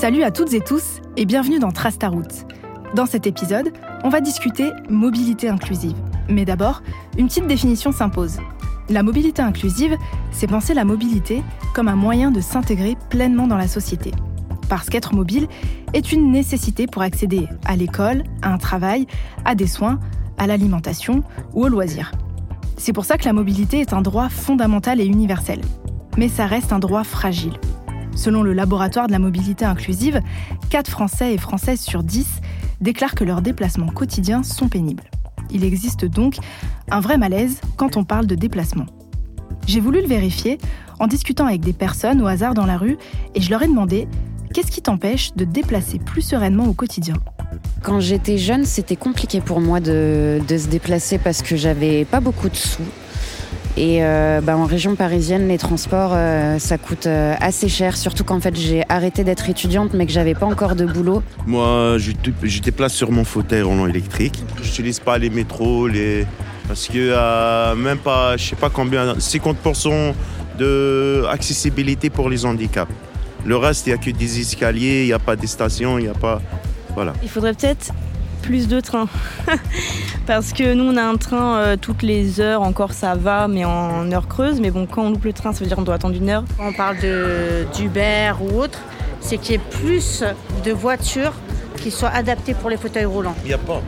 Salut 0.00 0.22
à 0.22 0.30
toutes 0.30 0.54
et 0.54 0.62
tous 0.62 1.02
et 1.18 1.26
bienvenue 1.26 1.58
dans 1.58 1.72
Trace 1.72 1.98
ta. 1.98 2.10
Dans 2.94 3.04
cet 3.04 3.26
épisode, 3.26 3.70
on 4.02 4.08
va 4.08 4.22
discuter 4.22 4.70
mobilité 4.88 5.46
inclusive. 5.46 5.94
Mais 6.30 6.46
d'abord, 6.46 6.82
une 7.18 7.26
petite 7.26 7.46
définition 7.46 7.92
s'impose. 7.92 8.38
La 8.88 9.02
mobilité 9.02 9.42
inclusive, 9.42 9.98
c'est 10.32 10.46
penser 10.46 10.72
la 10.72 10.86
mobilité 10.86 11.42
comme 11.74 11.86
un 11.86 11.96
moyen 11.96 12.30
de 12.30 12.40
s'intégrer 12.40 12.96
pleinement 13.10 13.46
dans 13.46 13.58
la 13.58 13.68
société. 13.68 14.12
Parce 14.70 14.88
qu'être 14.88 15.14
mobile 15.14 15.48
est 15.92 16.12
une 16.12 16.32
nécessité 16.32 16.86
pour 16.86 17.02
accéder 17.02 17.46
à 17.66 17.76
l'école, 17.76 18.24
à 18.40 18.54
un 18.54 18.58
travail, 18.58 19.06
à 19.44 19.54
des 19.54 19.66
soins, 19.66 20.00
à 20.38 20.46
l'alimentation 20.46 21.22
ou 21.52 21.64
aux 21.64 21.68
loisirs. 21.68 22.12
C'est 22.78 22.94
pour 22.94 23.04
ça 23.04 23.18
que 23.18 23.26
la 23.26 23.34
mobilité 23.34 23.80
est 23.80 23.92
un 23.92 24.00
droit 24.00 24.30
fondamental 24.30 24.98
et 24.98 25.04
universel. 25.04 25.60
Mais 26.16 26.28
ça 26.28 26.46
reste 26.46 26.72
un 26.72 26.78
droit 26.78 27.04
fragile. 27.04 27.58
Selon 28.20 28.42
le 28.42 28.52
laboratoire 28.52 29.06
de 29.06 29.12
la 29.12 29.18
mobilité 29.18 29.64
inclusive, 29.64 30.20
4 30.68 30.90
Français 30.90 31.32
et 31.32 31.38
Françaises 31.38 31.80
sur 31.80 32.02
10 32.02 32.26
déclarent 32.82 33.14
que 33.14 33.24
leurs 33.24 33.40
déplacements 33.40 33.86
quotidiens 33.86 34.42
sont 34.42 34.68
pénibles. 34.68 35.04
Il 35.50 35.64
existe 35.64 36.04
donc 36.04 36.36
un 36.90 37.00
vrai 37.00 37.16
malaise 37.16 37.62
quand 37.78 37.96
on 37.96 38.04
parle 38.04 38.26
de 38.26 38.34
déplacement. 38.34 38.84
J'ai 39.66 39.80
voulu 39.80 40.02
le 40.02 40.06
vérifier 40.06 40.58
en 40.98 41.06
discutant 41.06 41.46
avec 41.46 41.62
des 41.62 41.72
personnes 41.72 42.20
au 42.20 42.26
hasard 42.26 42.52
dans 42.52 42.66
la 42.66 42.76
rue 42.76 42.98
et 43.34 43.40
je 43.40 43.48
leur 43.48 43.62
ai 43.62 43.68
demandé 43.68 44.06
qu'est-ce 44.52 44.70
qui 44.70 44.82
t'empêche 44.82 45.32
de 45.34 45.46
déplacer 45.46 45.98
plus 45.98 46.20
sereinement 46.20 46.66
au 46.66 46.74
quotidien? 46.74 47.14
Quand 47.82 48.00
j'étais 48.00 48.36
jeune, 48.36 48.66
c'était 48.66 48.96
compliqué 48.96 49.40
pour 49.40 49.62
moi 49.62 49.80
de 49.80 50.42
se 50.46 50.68
déplacer 50.68 51.16
parce 51.16 51.40
que 51.40 51.56
j'avais 51.56 52.04
pas 52.04 52.20
beaucoup 52.20 52.50
de 52.50 52.56
sous. 52.56 52.82
Et 53.76 53.98
euh, 54.02 54.40
bah, 54.40 54.56
en 54.56 54.64
région 54.64 54.96
parisienne, 54.96 55.48
les 55.48 55.58
transports, 55.58 56.12
euh, 56.14 56.58
ça 56.58 56.76
coûte 56.76 57.06
euh, 57.06 57.34
assez 57.40 57.68
cher, 57.68 57.96
surtout 57.96 58.24
qu'en 58.24 58.40
fait 58.40 58.56
j'ai 58.56 58.82
arrêté 58.88 59.22
d'être 59.22 59.48
étudiante 59.48 59.94
mais 59.94 60.06
que 60.06 60.12
j'avais 60.12 60.34
pas 60.34 60.46
encore 60.46 60.74
de 60.74 60.84
boulot. 60.84 61.22
Moi, 61.46 61.96
je, 61.98 62.12
je 62.42 62.60
déplace 62.60 62.94
sur 62.94 63.12
mon 63.12 63.24
fauteuil 63.24 63.62
roulant 63.62 63.86
électrique. 63.86 64.42
Je 64.60 64.68
n'utilise 64.68 65.00
pas 65.00 65.18
les 65.18 65.30
métros, 65.30 65.86
les... 65.86 66.26
parce 66.66 66.88
que 66.88 67.74
même 67.74 67.98
pas, 67.98 68.36
je 68.36 68.50
sais 68.50 68.56
pas 68.56 68.70
combien, 68.70 69.14
50% 69.14 70.14
de 70.58 71.24
accessibilité 71.30 72.10
pour 72.10 72.28
les 72.28 72.44
handicaps. 72.44 72.92
Le 73.46 73.56
reste, 73.56 73.86
il 73.86 73.90
n'y 73.90 73.94
a 73.94 73.98
que 73.98 74.10
des 74.10 74.40
escaliers, 74.40 75.02
il 75.02 75.06
n'y 75.06 75.12
a 75.12 75.18
pas 75.18 75.36
de 75.36 75.46
stations, 75.46 75.98
il 75.98 76.02
n'y 76.02 76.10
a 76.10 76.14
pas... 76.14 76.42
Voilà. 76.94 77.12
Il 77.22 77.28
faudrait 77.28 77.54
peut-être 77.54 77.92
plus 78.40 78.68
de 78.68 78.80
trains. 78.80 79.08
Parce 80.26 80.52
que 80.52 80.74
nous, 80.74 80.84
on 80.84 80.96
a 80.96 81.02
un 81.02 81.16
train 81.16 81.56
euh, 81.56 81.76
toutes 81.76 82.02
les 82.02 82.40
heures, 82.40 82.62
encore 82.62 82.92
ça 82.92 83.14
va, 83.14 83.48
mais 83.48 83.64
en 83.64 84.10
heure 84.12 84.28
creuse. 84.28 84.60
Mais 84.60 84.70
bon, 84.70 84.86
quand 84.86 85.02
on 85.02 85.10
loupe 85.10 85.24
le 85.24 85.32
train, 85.32 85.52
ça 85.52 85.60
veut 85.60 85.66
dire 85.66 85.76
qu'on 85.76 85.82
doit 85.82 85.94
attendre 85.94 86.16
une 86.16 86.28
heure. 86.28 86.44
Quand 86.56 86.68
on 86.68 86.72
parle 86.72 86.96
d'Uber 87.76 88.32
ou 88.40 88.60
autre, 88.60 88.80
c'est 89.20 89.38
qu'il 89.38 89.52
y 89.52 89.54
ait 89.54 89.78
plus 89.82 90.24
de 90.64 90.72
voitures 90.72 91.34
qui 91.76 91.90
soient 91.90 92.10
adaptées 92.10 92.54
pour 92.54 92.70
les 92.70 92.76
fauteuils 92.76 93.04
roulants. 93.04 93.34
Il 93.44 93.48
n'y 93.48 93.54
a 93.54 93.58
pas. 93.58 93.80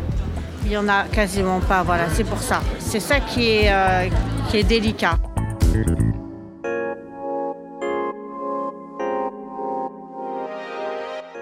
Il 0.65 0.71
n'y 0.71 0.77
en 0.77 0.89
a 0.89 1.05
quasiment 1.05 1.61
pas, 1.61 1.83
voilà, 1.83 2.05
c'est 2.13 2.25
pour 2.25 2.39
ça. 2.39 2.61
C'est 2.79 3.01
ça 3.01 3.21
qui 3.21 3.49
est, 3.49 3.73
euh, 3.73 4.09
qui 4.49 4.59
est 4.59 4.63
délicat. 4.63 5.19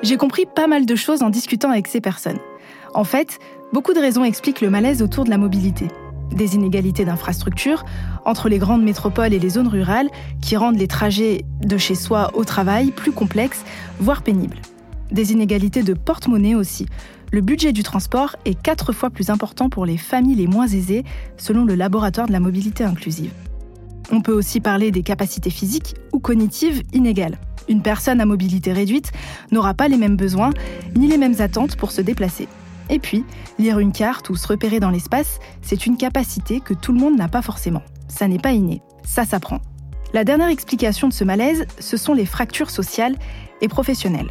J'ai 0.02 0.16
compris 0.16 0.46
pas 0.46 0.66
mal 0.66 0.86
de 0.86 0.96
choses 0.96 1.22
en 1.22 1.28
discutant 1.28 1.70
avec 1.70 1.86
ces 1.86 2.00
personnes. 2.00 2.38
En 2.94 3.04
fait, 3.04 3.38
beaucoup 3.72 3.92
de 3.92 4.00
raisons 4.00 4.24
expliquent 4.24 4.62
le 4.62 4.70
malaise 4.70 5.02
autour 5.02 5.24
de 5.24 5.30
la 5.30 5.36
mobilité. 5.36 5.88
Des 6.32 6.54
inégalités 6.54 7.04
d'infrastructures 7.04 7.84
entre 8.24 8.48
les 8.48 8.58
grandes 8.58 8.82
métropoles 8.82 9.34
et 9.34 9.38
les 9.38 9.50
zones 9.50 9.68
rurales 9.68 10.08
qui 10.40 10.56
rendent 10.56 10.78
les 10.78 10.88
trajets 10.88 11.44
de 11.60 11.76
chez 11.76 11.94
soi 11.94 12.30
au 12.34 12.44
travail 12.44 12.92
plus 12.92 13.12
complexes, 13.12 13.62
voire 13.98 14.22
pénibles. 14.22 14.56
Des 15.10 15.32
inégalités 15.32 15.82
de 15.82 15.92
porte-monnaie 15.92 16.54
aussi. 16.54 16.86
Le 17.30 17.42
budget 17.42 17.72
du 17.72 17.82
transport 17.82 18.36
est 18.46 18.60
quatre 18.60 18.92
fois 18.92 19.10
plus 19.10 19.28
important 19.28 19.68
pour 19.68 19.84
les 19.84 19.98
familles 19.98 20.36
les 20.36 20.46
moins 20.46 20.66
aisées, 20.66 21.04
selon 21.36 21.66
le 21.66 21.74
laboratoire 21.74 22.26
de 22.26 22.32
la 22.32 22.40
mobilité 22.40 22.84
inclusive. 22.84 23.32
On 24.10 24.22
peut 24.22 24.32
aussi 24.32 24.60
parler 24.60 24.92
des 24.92 25.02
capacités 25.02 25.50
physiques 25.50 25.94
ou 26.12 26.20
cognitives 26.20 26.82
inégales. 26.94 27.38
Une 27.68 27.82
personne 27.82 28.20
à 28.20 28.26
mobilité 28.26 28.72
réduite 28.72 29.12
n'aura 29.50 29.74
pas 29.74 29.88
les 29.88 29.96
mêmes 29.96 30.16
besoins 30.16 30.50
ni 30.96 31.08
les 31.08 31.18
mêmes 31.18 31.40
attentes 31.40 31.76
pour 31.76 31.92
se 31.92 32.00
déplacer. 32.00 32.48
Et 32.88 32.98
puis, 32.98 33.24
lire 33.58 33.78
une 33.78 33.92
carte 33.92 34.30
ou 34.30 34.36
se 34.36 34.48
repérer 34.48 34.80
dans 34.80 34.90
l'espace, 34.90 35.38
c'est 35.62 35.86
une 35.86 35.96
capacité 35.96 36.60
que 36.60 36.74
tout 36.74 36.92
le 36.92 36.98
monde 36.98 37.16
n'a 37.16 37.28
pas 37.28 37.42
forcément. 37.42 37.82
Ça 38.08 38.26
n'est 38.26 38.38
pas 38.38 38.52
inné, 38.52 38.82
ça 39.04 39.24
s'apprend. 39.24 39.60
La 40.12 40.24
dernière 40.24 40.48
explication 40.48 41.06
de 41.06 41.12
ce 41.12 41.22
malaise, 41.22 41.66
ce 41.78 41.96
sont 41.96 42.14
les 42.14 42.26
fractures 42.26 42.70
sociales 42.70 43.16
et 43.60 43.68
professionnelles. 43.68 44.30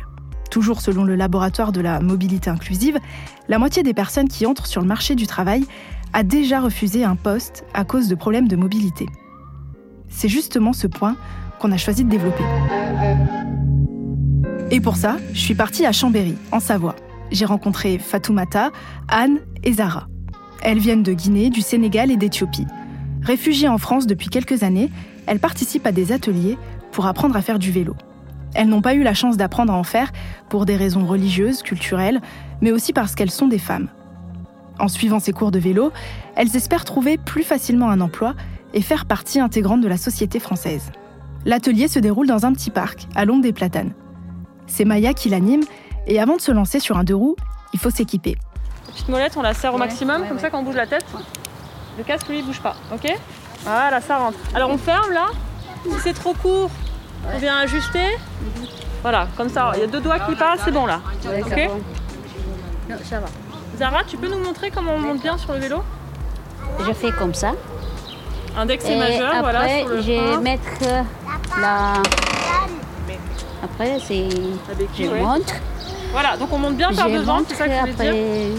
Toujours 0.52 0.82
selon 0.82 1.06
le 1.06 1.16
laboratoire 1.16 1.72
de 1.72 1.80
la 1.80 2.02
mobilité 2.02 2.50
inclusive, 2.50 3.00
la 3.48 3.60
moitié 3.60 3.82
des 3.82 3.94
personnes 3.94 4.28
qui 4.28 4.46
entrent 4.46 4.68
sur 4.68 4.82
le 4.82 4.88
marché 4.88 5.16
du 5.16 5.26
travail 5.26 5.66
a 6.12 6.24
déjà 6.24 6.60
refusé 6.60 7.06
un 7.06 7.16
poste 7.16 7.64
à 7.74 7.86
cause 7.86 8.10
de 8.10 8.16
problèmes 8.16 8.48
de 8.48 8.58
mobilité. 8.58 9.06
C'est 10.10 10.28
justement 10.28 10.74
ce 10.74 10.88
point 10.88 11.16
qu'on 11.60 11.72
a 11.72 11.78
choisi 11.78 12.04
de 12.04 12.10
développer. 12.10 12.44
Et 14.72 14.82
pour 14.82 14.96
ça, 14.96 15.18
je 15.34 15.40
suis 15.40 15.56
partie 15.56 15.86
à 15.86 15.92
Chambéry, 15.92 16.36
en 16.52 16.60
Savoie 16.60 16.96
j'ai 17.32 17.46
rencontré 17.46 17.98
Fatoumata, 17.98 18.72
Anne 19.08 19.40
et 19.64 19.74
Zara. 19.74 20.08
Elles 20.62 20.80
viennent 20.80 21.04
de 21.04 21.14
Guinée, 21.14 21.50
du 21.50 21.62
Sénégal 21.62 22.12
et 22.12 22.18
d'Éthiopie. 22.18 22.68
Réfugiées 23.22 23.68
en 23.68 23.78
France 23.78 24.08
depuis 24.08 24.30
quelques 24.30 24.64
années, 24.64 24.90
elles 25.26 25.40
participent 25.40 25.86
à 25.86 25.92
des 25.92 26.12
ateliers 26.12 26.58
pour 26.92 27.06
apprendre 27.06 27.36
à 27.36 27.42
faire 27.42 27.60
du 27.60 27.72
vélo. 27.72 27.96
Elles 28.56 28.68
n'ont 28.68 28.82
pas 28.82 28.96
eu 28.96 29.04
la 29.04 29.14
chance 29.14 29.38
d'apprendre 29.38 29.74
à 29.74 29.78
en 29.78 29.84
faire 29.84 30.12
pour 30.50 30.66
des 30.66 30.76
raisons 30.76 31.06
religieuses, 31.06 31.62
culturelles, 31.62 32.20
mais 32.62 32.72
aussi 32.72 32.94
parce 32.94 33.14
qu'elles 33.14 33.32
sont 33.32 33.48
des 33.48 33.60
femmes. 33.60 33.90
En 34.80 34.88
suivant 34.88 35.20
ces 35.20 35.34
cours 35.34 35.52
de 35.52 35.60
vélo, 35.60 35.92
elles 36.36 36.56
espèrent 36.56 36.86
trouver 36.86 37.18
plus 37.18 37.44
facilement 37.44 37.90
un 37.90 38.02
emploi 38.02 38.34
et 38.74 38.82
faire 38.82 39.06
partie 39.06 39.40
intégrante 39.40 39.82
de 39.82 39.88
la 39.88 39.98
société 39.98 40.40
française. 40.40 40.92
L'atelier 41.46 41.88
se 41.88 42.00
déroule 42.00 42.28
dans 42.28 42.46
un 42.46 42.54
petit 42.54 42.70
parc, 42.70 43.08
à 43.16 43.26
l'ombre 43.26 43.44
des 43.44 43.54
platanes. 43.54 43.94
C'est 44.68 44.86
Maya 44.86 45.14
qui 45.14 45.30
l'anime 45.30 45.64
et 46.08 46.20
avant 46.20 46.36
de 46.36 46.42
se 46.42 46.52
lancer 46.52 46.80
sur 46.80 46.98
un 46.98 47.04
deux 47.04 47.16
roues, 47.16 47.36
il 47.74 47.80
faut 47.80 47.90
s'équiper. 47.90 48.38
petite 48.88 49.10
molette, 49.10 49.38
on 49.38 49.42
la 49.42 49.54
serre 49.54 49.74
au 49.74 49.78
maximum, 49.78 50.28
comme 50.28 50.40
ça 50.40 50.50
quand 50.50 50.60
on 50.60 50.64
bouge 50.64 50.76
la 50.76 50.88
tête, 50.88 51.06
le 51.98 52.04
casque 52.04 52.28
lui 52.28 52.40
il 52.40 52.46
bouge 52.46 52.60
pas, 52.60 52.76
ok 52.94 53.14
Voilà, 53.64 54.02
ça 54.02 54.18
rentre. 54.18 54.38
Alors 54.54 54.70
on 54.70 54.78
ferme 54.78 55.12
là, 55.12 55.28
si 55.84 55.96
c'est 56.04 56.14
trop 56.14 56.34
court, 56.34 56.72
on 57.34 57.38
vient 57.38 57.58
ajuster. 57.58 58.18
Voilà, 59.02 59.28
comme 59.38 59.50
ça, 59.50 59.72
il 59.76 59.82
y 59.82 59.84
a 59.84 59.88
deux 59.88 60.02
doigts 60.02 60.20
qui 60.20 60.36
passent, 60.36 60.62
c'est 60.66 60.72
bon 60.72 60.86
là. 60.86 61.00
Ok 61.26 61.70
Non, 62.90 62.96
ça 63.04 63.20
va. 63.20 63.28
Zara, 63.78 64.04
tu 64.04 64.18
peux 64.18 64.28
nous 64.28 64.44
montrer 64.44 64.72
comment 64.72 64.94
on 64.94 65.00
monte 65.00 65.22
bien 65.22 65.38
sur 65.38 65.54
le 65.54 65.60
vélo? 65.60 65.84
Je 66.86 66.92
fais 66.92 67.12
comme 67.12 67.34
ça. 67.34 67.54
Index 68.58 68.84
et, 68.86 68.98
majeur, 68.98 69.28
après, 69.28 69.40
voilà. 69.40 69.80
Sur 69.80 69.88
le 69.88 70.02
je 70.02 70.12
vais 70.12 70.38
mettre 70.38 70.64
la. 71.60 71.94
Après, 73.64 74.00
c'est. 74.06 74.28
Béquille, 74.78 75.06
Je 75.06 75.12
ouais. 75.12 75.22
montre. 75.22 75.54
Voilà, 76.12 76.38
donc 76.38 76.52
on 76.52 76.58
monte 76.58 76.76
bien 76.76 76.92
par 76.94 77.10
devant, 77.10 77.40
c'est 77.48 77.56
ça 77.56 77.66
que 77.68 77.72
je 77.74 77.80
voulais 77.80 77.92
après, 77.92 78.12
dire. 78.12 78.56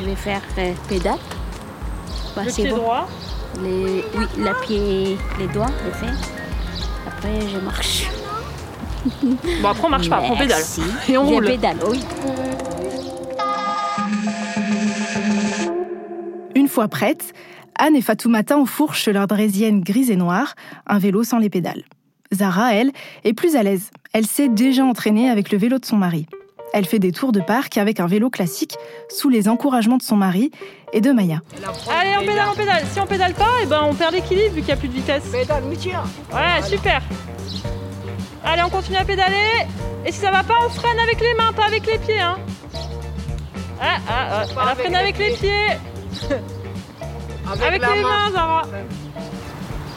je 0.00 0.04
vais 0.04 0.14
faire 0.14 0.40
euh, 0.58 0.72
pédale. 0.88 1.18
Bah, 2.36 2.42
Le 2.44 2.50
c'est 2.50 2.62
pied 2.62 2.70
bon. 2.70 2.76
droit. 2.76 3.08
Les, 3.62 4.04
oui, 4.16 4.26
la 4.38 4.54
pied, 4.54 5.18
les 5.40 5.46
doigts, 5.48 5.66
je 5.84 5.90
fais. 5.98 6.12
Après, 7.08 7.40
je 7.52 7.58
marche. 7.58 8.06
Bon, 9.62 9.68
après 9.70 9.84
on 9.86 9.88
marche 9.88 10.08
pas, 10.08 10.16
après 10.18 10.30
on 10.30 10.36
pédale. 10.36 10.62
Et 11.08 11.18
on 11.18 11.26
Je 11.26 11.32
roule. 11.34 11.44
pédale, 11.46 11.76
oui. 11.88 12.00
Une 16.54 16.68
fois 16.68 16.86
prêtes, 16.88 17.32
Anne 17.78 17.96
et 17.96 18.02
Fatoumata 18.02 18.56
enfourchent 18.58 19.08
leur 19.08 19.26
draisienne 19.26 19.80
grise 19.80 20.10
et 20.10 20.16
noire, 20.16 20.54
un 20.86 20.98
vélo 20.98 21.24
sans 21.24 21.38
les 21.38 21.50
pédales. 21.50 21.82
Zara, 22.32 22.74
elle, 22.74 22.92
est 23.24 23.32
plus 23.32 23.56
à 23.56 23.62
l'aise. 23.62 23.90
Elle 24.12 24.26
s'est 24.26 24.48
déjà 24.48 24.84
entraînée 24.84 25.30
avec 25.30 25.50
le 25.50 25.58
vélo 25.58 25.78
de 25.78 25.84
son 25.84 25.96
mari. 25.96 26.26
Elle 26.72 26.86
fait 26.86 27.00
des 27.00 27.10
tours 27.10 27.32
de 27.32 27.40
parc 27.40 27.78
avec 27.78 27.98
un 27.98 28.06
vélo 28.06 28.30
classique 28.30 28.76
sous 29.08 29.28
les 29.28 29.48
encouragements 29.48 29.96
de 29.96 30.02
son 30.02 30.16
mari 30.16 30.52
et 30.92 31.00
de 31.00 31.10
Maya. 31.10 31.40
Allez, 31.88 32.16
on 32.16 32.20
pédale, 32.20 32.48
on 32.52 32.54
pédale. 32.54 32.84
Si 32.92 33.00
on 33.00 33.06
pédale 33.06 33.34
pas, 33.34 33.50
eh 33.62 33.66
ben, 33.66 33.80
on 33.82 33.94
perd 33.94 34.12
l'équilibre 34.14 34.54
vu 34.54 34.60
qu'il 34.60 34.66
n'y 34.66 34.72
a 34.72 34.76
plus 34.76 34.88
de 34.88 34.94
vitesse. 34.94 35.24
Pédale, 35.32 35.64
tiens. 35.78 36.04
Ouais, 36.32 36.62
super. 36.62 37.02
Allez, 38.44 38.62
on 38.62 38.70
continue 38.70 38.98
à 38.98 39.04
pédaler. 39.04 39.66
Et 40.06 40.12
si 40.12 40.20
ça 40.20 40.30
va 40.30 40.44
pas, 40.44 40.54
on 40.64 40.70
freine 40.70 40.98
avec 41.00 41.20
les 41.20 41.34
mains, 41.34 41.52
pas 41.52 41.66
avec 41.66 41.84
les 41.86 41.98
pieds. 41.98 42.20
Hein. 42.20 42.38
Ah, 43.80 43.96
ah, 44.08 44.26
ah. 44.30 44.44
Elle 44.62 44.68
a 44.68 44.74
freiné 44.76 44.96
avec 44.96 45.18
les 45.18 45.30
pieds. 45.32 46.30
Avec, 47.52 47.82
les 47.82 47.88
main. 47.88 48.02
mains, 48.02 48.30
Zara. 48.30 48.62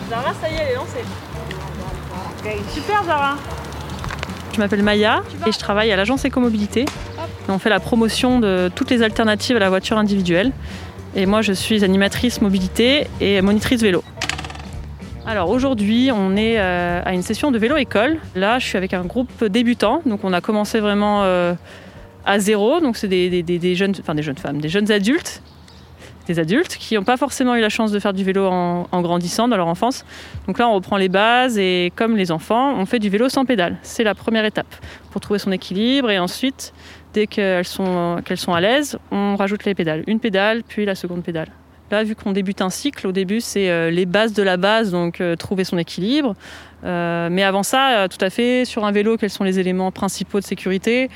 Zara, 0.10 0.34
ça 0.42 0.50
y 0.50 0.54
est, 0.54 0.58
elle 0.58 0.72
est 0.72 0.76
lancée. 0.76 1.04
Super, 2.74 3.04
Zara. 3.06 3.38
Je 4.54 4.60
m'appelle 4.60 4.84
Maya 4.84 5.24
et 5.48 5.52
je 5.54 5.58
travaille 5.58 5.92
à 5.94 5.96
l'agence 5.96 6.26
Écomobilité. 6.26 6.86
On 7.48 7.58
fait 7.58 7.70
la 7.70 7.80
promotion 7.80 8.42
de 8.42 8.70
toutes 8.76 8.92
les 8.92 9.02
alternatives 9.02 9.56
à 9.56 9.60
la 9.60 9.70
voiture 9.70 9.98
individuelle. 9.98 10.52
Et 11.16 11.26
moi, 11.26 11.42
je 11.42 11.54
suis 11.54 11.86
animatrice 11.86 12.42
mobilité 12.42 13.08
et 13.22 13.42
monitrice 13.42 13.82
vélo. 13.82 14.04
Alors 15.26 15.50
aujourd'hui, 15.50 16.10
on 16.14 16.36
est 16.36 16.60
euh, 16.60 17.02
à 17.06 17.14
une 17.14 17.22
session 17.22 17.50
de 17.50 17.58
vélo-école. 17.58 18.18
Là, 18.36 18.60
je 18.60 18.66
suis 18.66 18.78
avec 18.78 18.94
un 18.94 19.06
groupe 19.06 19.46
débutant. 19.46 20.02
Donc 20.06 20.26
on 20.26 20.34
a 20.34 20.42
commencé 20.42 20.82
vraiment 20.82 21.24
euh, 21.24 21.54
à 22.26 22.40
zéro. 22.40 22.82
Donc 22.82 22.98
c'est 22.98 23.08
des, 23.08 23.76
jeunes, 23.76 23.94
enfin 24.02 24.16
des 24.16 24.24
jeunes 24.24 24.38
femmes, 24.38 24.60
des 24.60 24.70
jeunes 24.70 24.92
adultes, 24.92 25.42
des 26.28 26.40
adultes 26.40 26.78
qui 26.78 26.96
n'ont 26.96 27.04
pas 27.04 27.18
forcément 27.18 27.56
eu 27.56 27.62
la 27.62 27.70
chance 27.70 27.92
de 27.92 28.00
faire 28.00 28.14
du 28.14 28.24
vélo 28.24 28.46
en, 28.46 29.02
grandissant 29.02 29.48
dans 29.48 29.58
leur 29.58 29.68
enfance. 29.68 30.06
Donc 30.48 30.58
là, 30.58 30.68
on 30.68 30.74
reprend 30.74 30.98
les 30.98 31.10
bases 31.10 31.58
et 31.58 31.92
comme 31.96 32.16
les 32.16 32.32
enfants, 32.32 32.74
on 32.78 32.86
fait 32.86 33.00
du 33.00 33.10
vélo 33.10 33.30
sans 33.30 33.46
pédale. 33.46 33.78
C'est 33.82 34.04
la 34.04 34.16
première 34.16 34.46
étape 34.46 34.74
pour 35.12 35.22
trouver 35.22 35.40
son 35.40 35.52
équilibre 35.52 36.10
et 36.10 36.20
ensuite, 36.20 36.74
dès 37.14 37.28
qu'elles 37.28 37.66
sont, 37.66 38.22
sont 38.36 38.54
à 38.54 38.62
l'aise, 38.62 38.98
on 39.12 39.36
rajoute 39.36 39.66
les 39.66 39.76
pédales. 39.76 40.04
Une 40.08 40.20
pédale, 40.20 40.64
puis 40.68 40.86
la 40.86 40.96
seconde 40.96 41.24
pédale. 41.24 41.50
Là, 41.92 42.04
vu 42.04 42.16
qu'on 42.16 42.32
débute 42.32 42.62
un 42.62 42.72
cycle, 42.72 43.06
au 43.06 43.12
début, 43.12 43.40
c'est 43.40 43.70
euh, 43.70 43.92
les 43.92 44.08
bases 44.08 44.34
de 44.34 44.42
la 44.42 44.58
base, 44.58 44.92
donc 44.92 45.22
euh, 45.22 45.36
trouver 45.36 45.64
son 45.64 45.78
équilibre. 45.78 46.34
Euh, 46.84 47.30
mais 47.30 47.44
avant 47.44 47.62
ça, 47.62 48.08
tout 48.10 48.24
à 48.24 48.30
fait, 48.30 48.66
sur 48.66 48.86
un 48.86 48.92
vélo, 48.92 49.16
quels 49.18 49.30
sont 49.30 49.44
les 49.44 49.60
éléments 49.60 49.92
principaux 49.92 50.40
de 50.40 50.46
sécurité 50.46 51.10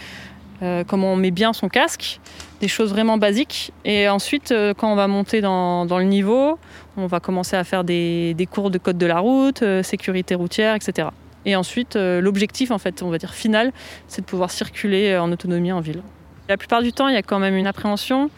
Comment 0.87 1.13
on 1.13 1.15
met 1.15 1.29
bien 1.29 1.53
son 1.53 1.69
casque 1.69 2.19
Des 2.59 2.67
choses 2.67 2.89
vraiment 2.89 3.17
basiques. 3.17 3.71
Et 3.85 4.09
ensuite, 4.09 4.53
quand 4.77 4.91
on 4.91 4.95
va 4.95 5.07
monter 5.07 5.41
dans, 5.41 5.85
le 5.85 6.03
niveau, 6.03 6.57
on 6.97 7.05
va 7.05 7.19
commencer 7.19 7.55
à 7.55 7.63
faire 7.63 7.83
des, 7.83 8.47
cours 8.49 8.71
de 8.71 8.77
code 8.79 8.97
de 8.97 9.05
la 9.05 9.19
route, 9.19 9.63
sécurité 9.83 10.33
routière, 10.33 10.73
etc. 10.73 11.09
Et 11.45 11.55
ensuite, 11.55 11.95
l'objectif, 11.95 12.71
en 12.71 12.79
fait, 12.79 13.03
on 13.03 13.09
va 13.09 13.19
dire 13.19 13.33
final, 13.33 13.71
c'est 14.07 14.21
de 14.21 14.25
pouvoir 14.25 14.49
circuler 14.49 15.17
en 15.17 15.31
autonomie 15.31 15.71
en 15.71 15.81
ville. 15.81 16.01
La 16.49 16.57
plupart 16.57 16.81
du 16.81 16.93
temps, 16.93 17.07
il 17.07 17.13
y 17.13 17.17
a 17.17 17.21
quand 17.21 17.39
même 17.39 17.55
une 17.55 17.67
appréhension. 17.67 18.31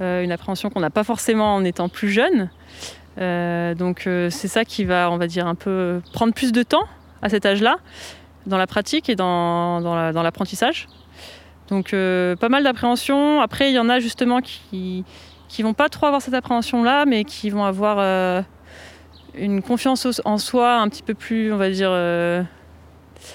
Euh, 0.00 0.24
une 0.24 0.32
appréhension 0.32 0.70
qu'on 0.70 0.80
n'a 0.80 0.90
pas 0.90 1.04
forcément 1.04 1.54
en 1.54 1.64
étant 1.64 1.88
plus 1.88 2.10
jeune. 2.10 2.50
Euh, 3.18 3.74
donc 3.74 4.06
euh, 4.06 4.28
c'est 4.28 4.48
ça 4.48 4.64
qui 4.64 4.84
va, 4.84 5.10
on 5.10 5.18
va 5.18 5.28
dire, 5.28 5.46
un 5.46 5.54
peu 5.54 6.00
prendre 6.12 6.34
plus 6.34 6.50
de 6.50 6.62
temps 6.64 6.84
à 7.22 7.28
cet 7.28 7.46
âge-là, 7.46 7.76
dans 8.46 8.58
la 8.58 8.66
pratique 8.66 9.08
et 9.08 9.14
dans 9.14 9.80
l'apprentissage. 10.14 10.88
Donc 11.68 11.90
pas 11.92 12.48
mal 12.48 12.62
d'appréhension. 12.64 13.40
Après, 13.40 13.70
il 13.70 13.74
y 13.74 13.78
en 13.78 13.88
a 13.88 14.00
justement 14.00 14.40
qui 14.40 15.04
qui 15.48 15.62
vont 15.62 15.74
pas 15.74 15.88
trop 15.88 16.06
avoir 16.06 16.20
cette 16.20 16.34
appréhension-là, 16.34 17.04
mais 17.06 17.24
qui 17.24 17.48
vont 17.50 17.64
avoir 17.64 18.44
une 19.34 19.62
confiance 19.62 20.20
en 20.24 20.38
soi 20.38 20.76
un 20.76 20.88
petit 20.88 21.02
peu 21.02 21.14
plus, 21.14 21.52
on 21.52 21.56
va 21.56 21.70
dire, 21.70 21.92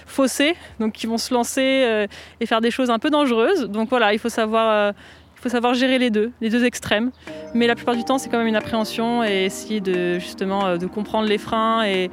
faussée, 0.06 0.56
donc 0.80 0.94
qui 0.94 1.08
vont 1.08 1.18
se 1.18 1.34
lancer 1.34 2.08
et 2.40 2.46
faire 2.46 2.62
des 2.62 2.72
choses 2.72 2.90
un 2.90 3.00
peu 3.00 3.10
dangereuses. 3.10 3.70
Donc 3.70 3.90
voilà, 3.90 4.14
il 4.14 4.20
faut 4.20 4.30
savoir 4.30 4.94
il 5.40 5.44
faut 5.44 5.50
savoir 5.50 5.74
gérer 5.74 6.00
les 6.00 6.10
deux, 6.10 6.34
les 6.42 6.50
deux 6.50 6.66
extrêmes. 6.66 7.12
Mais 7.54 7.66
la 7.66 7.76
plupart 7.76 7.96
du 7.96 8.04
temps, 8.04 8.18
c'est 8.18 8.28
quand 8.28 8.40
même 8.40 8.48
une 8.48 8.58
appréhension 8.58 9.24
et 9.24 9.46
essayer 9.46 9.80
de 9.80 10.20
justement 10.20 10.66
euh, 10.66 10.78
de 10.78 10.86
comprendre 10.86 11.30
les 11.30 11.38
freins 11.38 11.84
et, 11.86 12.12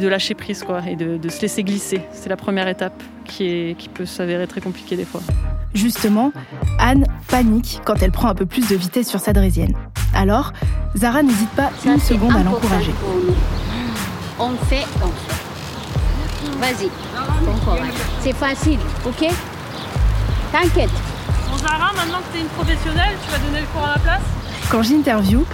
de 0.00 0.08
lâcher 0.08 0.34
prise, 0.34 0.62
quoi, 0.64 0.82
et 0.88 0.96
de, 0.96 1.28
se 1.28 1.40
laisser 1.42 1.62
glisser. 1.62 2.02
C'est 2.12 2.28
la 2.28 2.36
première 2.36 2.68
étape 2.68 3.02
qui, 3.24 3.44
est, 3.44 3.78
qui 3.78 3.88
peut 3.88 4.06
s'avérer 4.06 4.46
très 4.46 4.60
compliquée 4.60 4.96
des 4.96 5.04
fois. 5.04 5.20
Justement, 5.74 6.32
Anne 6.78 7.04
panique 7.28 7.80
quand 7.84 8.02
elle 8.02 8.12
prend 8.12 8.28
un 8.28 8.34
peu 8.34 8.46
plus 8.46 8.68
de 8.68 8.76
vitesse 8.76 9.08
sur 9.08 9.20
sa 9.20 9.32
draisienne. 9.32 9.74
Alors, 10.14 10.52
Zara 10.96 11.22
n'hésite 11.22 11.50
pas 11.50 11.70
une 11.84 11.98
seconde 11.98 12.36
à 12.36 12.42
l'encourager. 12.42 12.92
On 14.38 14.50
fait, 14.66 14.84
on 15.02 15.08
fait. 15.08 15.44
Vas-y, 16.60 16.88
C'est 18.20 18.34
facile, 18.34 18.78
ok? 19.06 19.28
T'inquiète. 20.52 20.90
Zara, 21.58 21.92
maintenant 21.94 22.18
que 22.18 22.32
tu 22.32 22.38
es 22.38 22.42
une 22.42 22.48
professionnelle, 22.48 23.14
tu 23.24 23.32
vas 23.32 23.38
donner 23.38 23.60
le 23.60 23.66
cours 23.66 23.84
à 23.84 23.94
la 23.94 23.98
place? 23.98 24.22
Quand 24.70 24.82
j'interview, 24.82 25.44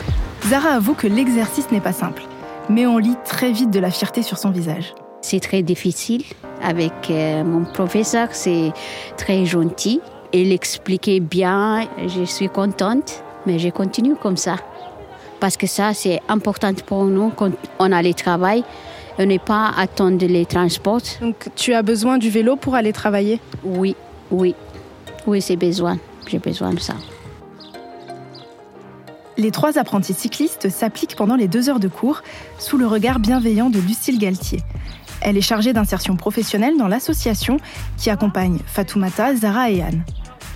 Zara 0.49 0.71
avoue 0.71 0.95
que 0.95 1.07
l'exercice 1.07 1.71
n'est 1.71 1.81
pas 1.81 1.93
simple, 1.93 2.23
mais 2.71 2.87
on 2.87 2.99
lit 2.99 3.17
très 3.25 3.53
vite 3.53 3.71
de 3.71 3.81
la 3.81 3.91
fierté 3.91 4.23
sur 4.23 4.39
son 4.39 4.51
visage. 4.51 4.95
C'est 5.23 5.41
très 5.41 5.63
difficile. 5.63 6.23
Avec 6.63 6.93
euh, 7.11 7.45
mon 7.45 7.65
professeur, 7.65 8.29
c'est 8.33 8.73
très 9.17 9.45
gentil. 9.45 10.01
Il 10.33 10.53
expliquait 10.53 11.21
bien, 11.21 11.89
je 12.07 12.25
suis 12.25 12.49
contente, 12.49 13.25
mais 13.47 13.59
je 13.59 13.69
continue 13.69 14.15
comme 14.15 14.37
ça. 14.37 14.57
Parce 15.41 15.57
que 15.57 15.67
ça, 15.67 15.93
c'est 15.95 16.21
important 16.29 16.73
pour 16.87 17.05
nous 17.05 17.31
quand 17.31 17.51
on 17.79 17.93
a 17.93 18.03
le 18.03 18.15
travail. 18.15 18.63
On 19.19 19.27
n'est 19.27 19.39
pas 19.39 19.73
à 19.77 19.83
attendre 19.83 20.25
les 20.25 20.47
transports. 20.47 21.01
Donc 21.21 21.49
tu 21.57 21.75
as 21.75 21.83
besoin 21.83 22.19
du 22.19 22.31
vélo 22.31 22.57
pour 22.57 22.75
aller 22.75 22.93
travailler? 22.93 23.41
Oui, 23.65 23.97
oui. 24.31 24.55
Oui, 25.27 25.43
c'est 25.43 25.57
besoin. 25.57 25.99
J'ai 26.27 26.39
besoin 26.39 26.73
de 26.73 26.81
ça. 26.81 26.95
Les 29.41 29.51
trois 29.51 29.79
apprentis 29.79 30.13
cyclistes 30.13 30.69
s'appliquent 30.69 31.17
pendant 31.17 31.35
les 31.35 31.49
deux 31.49 31.71
heures 31.71 31.81
de 31.81 31.89
cours 31.89 32.21
sous 32.59 32.77
le 32.77 32.87
regard 32.87 33.21
bienveillant 33.21 33.71
de 33.71 33.79
Lucille 33.79 34.19
Galtier. 34.19 34.61
Elle 35.23 35.39
est 35.39 35.41
chargée 35.41 35.73
d'insertion 35.73 36.15
professionnelle 36.15 36.77
dans 36.77 36.89
l'association 36.89 37.57
qui 37.97 38.11
accompagne 38.11 38.59
Fatoumata, 38.67 39.35
Zara 39.35 39.71
et 39.71 39.81
Anne. 39.81 40.05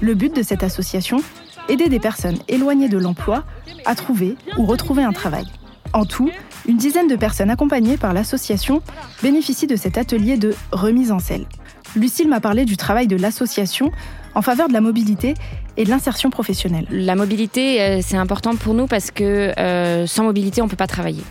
Le 0.02 0.12
but 0.12 0.36
de 0.36 0.42
cette 0.42 0.62
association 0.62 1.22
Aider 1.70 1.88
des 1.88 1.98
personnes 1.98 2.36
éloignées 2.46 2.90
de 2.90 2.98
l'emploi 2.98 3.44
à 3.86 3.94
trouver 3.94 4.36
ou 4.58 4.66
retrouver 4.66 5.02
un 5.02 5.14
travail. 5.14 5.46
En 5.94 6.04
tout, 6.04 6.30
une 6.68 6.76
dizaine 6.76 7.08
de 7.08 7.16
personnes 7.16 7.48
accompagnées 7.48 7.96
par 7.96 8.12
l'association 8.12 8.82
bénéficient 9.22 9.66
de 9.66 9.76
cet 9.76 9.96
atelier 9.96 10.36
de 10.36 10.54
remise 10.72 11.10
en 11.10 11.20
selle. 11.20 11.46
Lucille 11.96 12.28
m'a 12.28 12.40
parlé 12.40 12.64
du 12.64 12.76
travail 12.76 13.06
de 13.06 13.16
l'association 13.16 13.90
en 14.34 14.42
faveur 14.42 14.68
de 14.68 14.72
la 14.72 14.80
mobilité 14.80 15.34
et 15.76 15.84
de 15.84 15.90
l'insertion 15.90 16.30
professionnelle. 16.30 16.86
La 16.90 17.14
mobilité, 17.14 17.80
euh, 17.80 18.00
c'est 18.02 18.16
important 18.16 18.56
pour 18.56 18.74
nous 18.74 18.86
parce 18.86 19.10
que 19.10 19.52
euh, 19.58 20.06
sans 20.06 20.24
mobilité, 20.24 20.60
on 20.60 20.66
ne 20.66 20.70
peut 20.70 20.76
pas 20.76 20.86
travailler. 20.86 21.22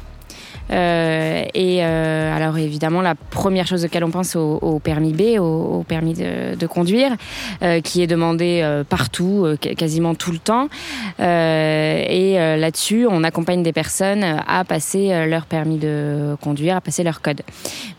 Euh, 0.72 1.44
et 1.54 1.84
euh, 1.84 2.36
alors 2.36 2.58
évidemment, 2.58 3.02
la 3.02 3.16
première 3.16 3.68
chose 3.68 3.86
auquel 3.86 4.04
on 4.04 4.12
pense 4.12 4.36
au, 4.36 4.80
permis 4.84 5.14
B, 5.14 5.40
au, 5.40 5.84
permis 5.88 6.14
de, 6.14 6.68
conduire, 6.68 7.12
euh, 7.62 7.82
qui 7.82 8.02
est 8.02 8.08
demandé 8.08 8.64
partout, 8.90 9.56
quasiment 9.78 10.16
tout 10.16 10.32
le 10.32 10.40
temps. 10.40 10.68
et 11.20 12.36
là-dessus, 12.58 13.06
on 13.10 13.24
accompagne 13.24 13.64
des 13.64 13.74
personnes 13.74 14.24
à 14.48 14.64
passer 14.64 15.28
leur 15.28 15.46
permis 15.46 15.78
de 15.78 16.36
conduire, 16.42 16.78
à 16.78 16.82
passer 16.82 17.04
leur 17.04 17.22
code. 17.22 17.42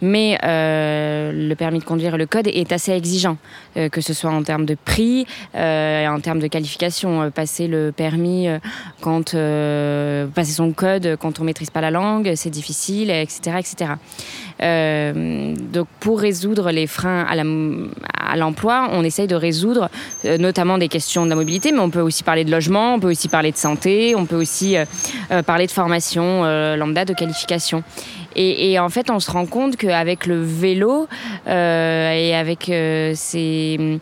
Mais 0.01 0.39
le 0.43 1.55
permis 1.55 1.79
de 1.79 1.85
conduire 1.85 2.15
et 2.15 2.19
le 2.19 2.27
code 2.27 2.49
est 2.49 2.73
assez 2.73 2.93
exigeant, 2.93 3.37
que 3.75 4.01
ce 4.01 4.15
soit 4.15 4.31
en 4.31 4.43
termes 4.43 4.67
de 4.67 4.77
prix, 4.83 5.27
en 5.55 6.21
termes 6.21 6.41
de 6.41 6.47
qualification. 6.47 7.31
passer 7.31 7.69
le 7.69 7.93
permis 7.93 8.49
passer 9.03 10.53
son 10.53 10.73
code 10.73 11.17
quand 11.21 11.41
on 11.41 11.45
maîtrise 11.45 11.71
pas 11.71 11.81
la 11.81 11.91
langue, 11.91 12.33
c'est 12.35 12.54
difficile, 12.55 13.11
etc. 13.11 13.57
etc. 13.59 13.93
Euh, 14.63 15.55
donc 15.73 15.89
pour 16.01 16.21
résoudre 16.21 16.71
les 16.71 16.87
freins 16.87 17.27
à 17.27 18.37
l'emploi, 18.37 18.89
on 18.93 19.03
essaye 19.03 19.27
de 19.27 19.35
résoudre 19.35 19.91
euh, 20.25 20.39
notamment 20.39 20.79
des 20.79 20.89
questions 20.89 21.25
de 21.25 21.31
la 21.31 21.37
mobilité, 21.37 21.73
mais 21.73 21.81
on 21.81 21.91
peut 21.91 22.01
aussi 22.01 22.23
parler 22.23 22.45
de 22.45 22.51
logement, 22.51 22.95
on 22.95 23.01
peut 23.01 23.11
aussi 23.11 23.29
parler 23.29 23.51
de 23.51 23.57
santé, 23.57 24.15
on 24.15 24.27
peut 24.27 24.37
aussi 24.37 24.77
euh, 24.77 25.43
parler 25.43 25.67
de 25.67 25.73
formation 25.73 26.45
lambda, 26.77 27.05
de 27.05 27.15
qualification. 27.15 27.83
Et, 28.37 28.79
en 28.79 28.89
fait, 28.89 29.11
on 29.11 29.21
se 29.21 29.31
rend 29.31 29.47
compte 29.47 29.77
qu'avec 29.77 30.27
le 30.27 30.43
vélo 30.43 31.07
euh, 31.47 32.13
et 32.13 32.35
avec 32.35 32.69
euh, 32.69 33.13
ces, 33.15 34.01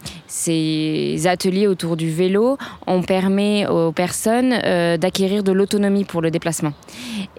ateliers 1.27 1.67
autour 1.67 1.97
du 1.97 2.11
vélo, 2.11 2.57
on 2.87 3.03
permet 3.03 3.67
aux 3.67 3.93
personnes 3.93 4.55
euh, 4.65 4.97
d'acquérir 4.97 5.43
de 5.43 5.53
l'autonomie 5.53 6.05
pour 6.05 6.23
le 6.23 6.31
déplacement 6.31 6.73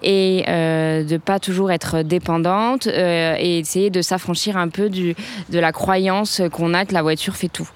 et 0.02 0.44
de 0.46 1.16
pas 1.16 1.38
toujours 1.38 1.72
être 1.72 2.02
dépendante 2.02 2.86
et 2.86 3.58
essayer 3.58 3.90
de 3.90 4.02
s'affranchir 4.02 4.56
un 4.56 4.68
peu 4.68 4.90
du, 4.90 5.14
de 5.50 5.58
la 5.58 5.72
croyance 5.72 6.42
qu'on 6.52 6.74
a 6.74 6.84
que 6.84 6.92
la 6.92 7.02
voiture 7.02 7.36
fait 7.36 7.48
tout. 7.48 7.68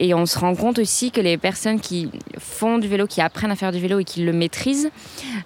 Et 0.00 0.14
on 0.14 0.26
se 0.26 0.38
rend 0.38 0.54
compte 0.54 0.78
aussi 0.78 1.10
que 1.10 1.20
les 1.20 1.36
personnes 1.36 1.80
qui 1.80 2.10
font 2.38 2.78
du 2.78 2.88
vélo, 2.88 3.06
qui 3.06 3.20
apprennent 3.20 3.50
à 3.50 3.56
faire 3.56 3.72
du 3.72 3.78
vélo 3.78 4.00
et 4.00 4.04
qui 4.04 4.24
le 4.24 4.32
maîtrisent, 4.32 4.90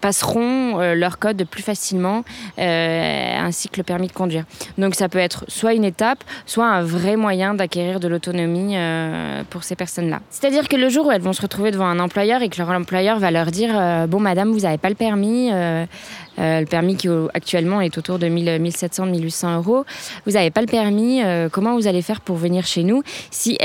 passeront 0.00 0.80
euh, 0.80 0.94
leur 0.94 1.18
code 1.18 1.44
plus 1.44 1.62
facilement, 1.62 2.25
euh, 2.58 3.38
ainsi 3.38 3.68
que 3.68 3.76
le 3.76 3.82
permis 3.82 4.06
de 4.06 4.12
conduire. 4.12 4.44
Donc 4.78 4.94
ça 4.94 5.08
peut 5.08 5.18
être 5.18 5.44
soit 5.49 5.75
une 5.75 5.85
étape, 5.85 6.25
soit 6.46 6.66
un 6.66 6.82
vrai 6.82 7.16
moyen 7.16 7.54
d'acquérir 7.54 8.00
de 8.00 8.08
l'autonomie 8.08 8.76
euh, 8.76 9.42
pour 9.50 9.64
ces 9.64 9.76
personnes-là. 9.76 10.20
C'est-à-dire 10.30 10.68
que 10.68 10.76
le 10.76 10.88
jour 10.88 11.06
où 11.06 11.11
elles 11.11 11.20
vont 11.20 11.32
se 11.32 11.42
retrouver 11.42 11.70
devant 11.70 11.87
un 11.87 11.99
employeur 11.99 12.42
et 12.42 12.49
que 12.49 12.58
leur 12.58 12.70
employeur 12.70 13.18
va 13.18 13.30
leur 13.30 13.50
dire 13.50 13.75
Bon, 14.08 14.20
madame, 14.20 14.52
vous 14.52 14.61
n'avez 14.61 14.78
pas 14.78 14.88
le 14.88 14.94
permis, 14.94 15.50
le 15.50 16.64
permis 16.64 16.96
qui 16.96 17.08
actuellement 17.35 17.80
est 17.80 17.99
autour 17.99 18.18
de 18.18 18.28
1700, 18.28 19.06
1800 19.06 19.56
euros, 19.56 19.85
vous 20.25 20.32
n'avez 20.32 20.50
pas 20.50 20.61
le 20.61 20.66
permis, 20.66 21.23
comment 21.52 21.75
vous 21.75 21.87
allez 21.87 22.02
faire 22.02 22.20
pour 22.20 22.37
venir 22.37 22.66
chez 22.66 22.82
nous? 22.82 23.02
Si 23.30 23.56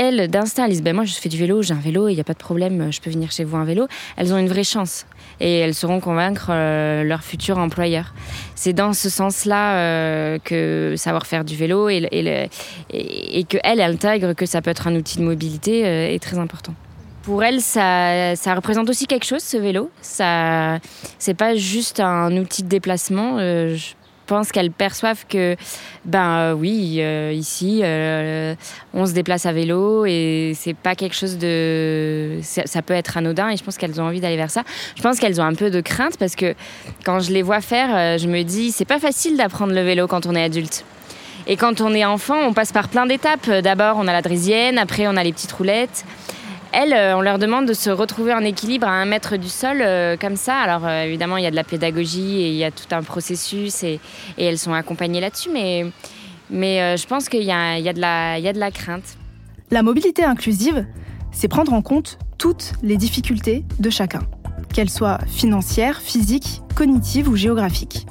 elles, 0.41 0.69
d'instinct, 0.69 0.83
ben 0.83 0.95
moi 0.95 1.05
je 1.05 1.13
fais 1.13 1.29
du 1.29 1.37
vélo, 1.37 1.61
j'ai 1.61 1.73
un 1.73 1.79
vélo, 1.79 2.07
il 2.07 2.15
n'y 2.15 2.21
a 2.21 2.23
pas 2.23 2.33
de 2.33 2.39
problème, 2.39 2.91
je 2.91 2.99
peux 2.99 3.09
venir 3.09 3.31
chez 3.31 3.43
vous 3.43 3.57
en 3.57 3.63
vélo, 3.63 3.87
elles 4.17 4.33
ont 4.33 4.37
une 4.37 4.47
vraie 4.47 4.63
chance 4.63 5.05
et 5.39 5.59
elles 5.59 5.73
sauront 5.73 5.99
convaincre 5.99 6.47
euh, 6.49 7.03
leur 7.03 7.23
futur 7.23 7.57
employeur. 7.57 8.13
C'est 8.55 8.73
dans 8.73 8.93
ce 8.93 9.09
sens-là 9.09 9.75
euh, 9.75 10.39
que 10.43 10.95
savoir 10.97 11.25
faire 11.25 11.43
du 11.43 11.55
vélo 11.55 11.89
et, 11.89 12.07
et, 12.11 13.39
et, 13.39 13.43
que 13.43 13.57
elle 13.63 13.81
intègre 13.81 14.33
que 14.33 14.45
ça 14.45 14.61
peut 14.61 14.69
être 14.69 14.87
un 14.87 14.95
outil 14.95 15.17
de 15.17 15.23
mobilité 15.23 15.85
euh, 15.85 16.13
est 16.13 16.21
très 16.21 16.37
important. 16.37 16.73
Pour 17.23 17.43
elle, 17.43 17.61
ça, 17.61 18.35
ça, 18.35 18.55
représente 18.55 18.89
aussi 18.89 19.05
quelque 19.05 19.25
chose, 19.25 19.43
ce 19.43 19.57
vélo. 19.57 19.91
Ça, 20.01 20.79
c'est 21.19 21.35
pas 21.35 21.55
juste 21.55 21.99
un 21.99 22.35
outil 22.37 22.63
de 22.63 22.67
déplacement. 22.67 23.37
je 23.37 23.93
pense 24.31 24.53
qu'elles 24.53 24.71
perçoivent 24.71 25.25
que, 25.27 25.57
ben 26.05 26.53
oui, 26.53 27.01
ici, 27.33 27.81
on 28.93 29.05
se 29.05 29.11
déplace 29.11 29.45
à 29.45 29.51
vélo 29.51 30.05
et 30.05 30.53
c'est 30.55 30.73
pas 30.73 30.95
quelque 30.95 31.15
chose 31.15 31.37
de. 31.37 32.39
Ça 32.41 32.81
peut 32.81 32.93
être 32.93 33.17
anodin 33.17 33.49
et 33.49 33.57
je 33.57 33.63
pense 33.63 33.77
qu'elles 33.77 33.99
ont 33.99 34.05
envie 34.05 34.21
d'aller 34.21 34.37
vers 34.37 34.49
ça. 34.49 34.63
Je 34.95 35.01
pense 35.01 35.19
qu'elles 35.19 35.41
ont 35.41 35.43
un 35.43 35.53
peu 35.53 35.69
de 35.69 35.81
crainte 35.81 36.15
parce 36.17 36.37
que 36.37 36.55
quand 37.03 37.19
je 37.19 37.33
les 37.33 37.41
vois 37.41 37.59
faire, 37.59 38.17
je 38.17 38.27
me 38.27 38.43
dis, 38.43 38.71
c'est 38.71 38.85
pas 38.85 38.99
facile 38.99 39.35
d'apprendre 39.35 39.73
le 39.73 39.81
vélo 39.81 40.07
quand 40.07 40.25
on 40.25 40.33
est 40.33 40.43
adulte. 40.43 40.85
Et 41.47 41.57
quand 41.57 41.81
on 41.81 41.93
est 41.93 42.05
enfant, 42.05 42.37
on 42.47 42.53
passe 42.53 42.71
par 42.71 42.87
plein 42.87 43.05
d'étapes. 43.05 43.49
D'abord, 43.49 43.97
on 43.99 44.07
a 44.07 44.13
la 44.13 44.21
drisienne, 44.21 44.77
après, 44.77 45.07
on 45.07 45.17
a 45.17 45.23
les 45.23 45.33
petites 45.33 45.51
roulettes. 45.51 46.05
Elles, 46.73 46.93
euh, 46.93 47.17
on 47.17 47.21
leur 47.21 47.37
demande 47.37 47.65
de 47.67 47.73
se 47.73 47.89
retrouver 47.89 48.33
en 48.33 48.39
équilibre 48.39 48.87
à 48.87 48.91
un 48.91 49.05
mètre 49.05 49.35
du 49.35 49.49
sol, 49.49 49.81
euh, 49.81 50.15
comme 50.15 50.37
ça. 50.37 50.55
Alors, 50.55 50.85
euh, 50.85 51.03
évidemment, 51.03 51.35
il 51.37 51.43
y 51.43 51.47
a 51.47 51.51
de 51.51 51.55
la 51.55 51.65
pédagogie 51.65 52.41
et 52.41 52.49
il 52.49 52.55
y 52.55 52.63
a 52.63 52.71
tout 52.71 52.87
un 52.91 53.03
processus 53.03 53.83
et, 53.83 53.99
elles 54.37 54.57
sont 54.57 54.73
accompagnées 54.73 55.19
là-dessus. 55.19 55.49
Mais, 55.51 55.91
je 56.49 57.05
pense 57.07 57.27
qu'il 57.27 57.41
y, 57.41 57.45
y, 57.45 57.47
y 57.47 57.51
a, 57.51 58.53
de 58.53 58.59
la 58.59 58.71
crainte. 58.71 59.17
La 59.69 59.83
mobilité 59.83 60.23
inclusive, 60.23 60.85
c'est 61.31 61.47
prendre 61.47 61.73
en 61.73 61.81
compte 61.81 62.17
toutes 62.37 62.73
les 62.83 62.97
difficultés 62.97 63.65
de 63.79 63.89
chacun, 63.89 64.21
qu'elles 64.73 64.89
soient 64.89 65.19
financières, 65.27 66.01
physiques, 66.01 66.61
cognitives 66.75 67.27
ou 67.27 67.35
géographiques. 67.35 68.07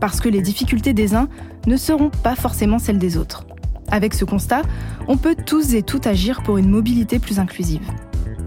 Parce 0.00 0.20
que 0.20 0.28
les 0.28 0.40
difficultés 0.40 0.92
des 0.92 1.14
uns 1.14 1.28
ne 1.66 1.76
seront 1.76 2.10
pas 2.10 2.34
forcément 2.34 2.78
celles 2.78 2.98
des 2.98 3.16
autres. 3.16 3.44
Avec 3.90 4.14
ce 4.14 4.24
constat, 4.24 4.62
on 5.06 5.16
peut 5.16 5.36
tous 5.46 5.74
et 5.74 5.82
toutes 5.82 6.06
agir 6.06 6.42
pour 6.42 6.58
une 6.58 6.68
mobilité 6.68 7.18
plus 7.18 7.38
inclusive 7.38 7.82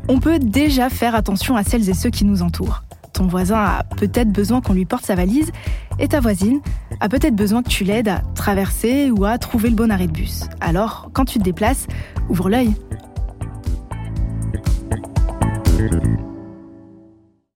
on 0.08 0.20
peut 0.20 0.40
déjà 0.40 0.90
faire 0.90 1.16
attention 1.16 1.56
à 1.56 1.64
celles 1.64 1.90
et 1.90 1.94
ceux 1.94 2.10
qui 2.10 2.26
nous 2.26 2.42
entourent. 2.42 2.84
Ton 3.14 3.28
voisin 3.28 3.58
a 3.58 3.84
peut-être 3.84 4.32
besoin 4.32 4.62
qu'on 4.62 4.74
lui 4.74 4.86
porte 4.86 5.06
sa 5.06 5.16
valise 5.16 5.52
et 6.00 6.08
ta 6.08 6.20
voisine 6.20 6.62
a 7.00 7.10
peut-être 7.10 7.36
besoin 7.36 7.64
que 7.64 7.70
tu 7.70 7.84
l'aides 7.84 8.08
à 8.08 8.22
traverser 8.36 9.12
ou 9.12 9.26
à 9.26 9.38
trouver 9.38 9.70
le 9.70 9.76
bon 9.76 9.92
arrêt 9.92 10.08
de 10.08 10.12
bus. 10.12 10.44
Alors, 10.62 11.10
quand 11.14 11.26
tu 11.26 11.40
te 11.40 11.44
déplaces, 11.44 11.88
ouvre 12.30 12.50
l'œil. 12.50 12.76